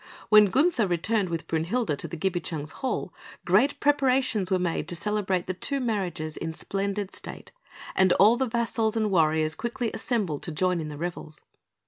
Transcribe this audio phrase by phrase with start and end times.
[0.29, 3.13] When Gunther returned with Brünhilde to the Gibichungs' Hall,
[3.45, 7.51] great preparations were made to celebrate the two marriages in splendid state,
[7.95, 11.41] and all the vassals and warriors quickly assembled to join in the revels.